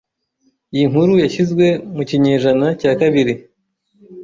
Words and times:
Iyi 0.75 0.85
nkuru 0.91 1.13
yashyizwe 1.23 1.65
mu 1.95 2.03
kinyejana 2.09 2.67
cya 2.79 2.91
kabiri 2.99 3.33